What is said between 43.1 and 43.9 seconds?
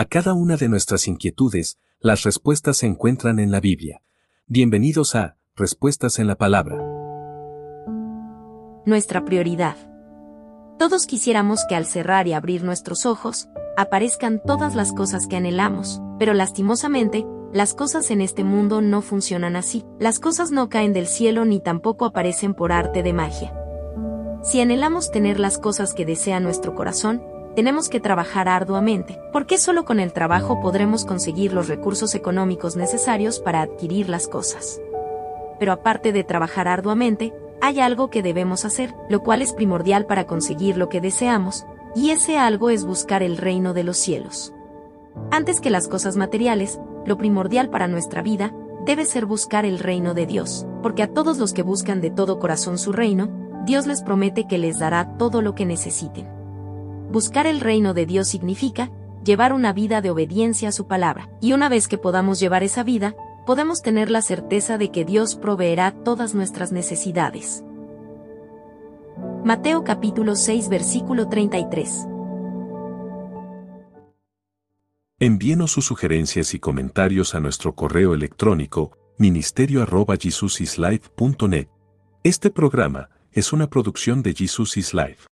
el reino de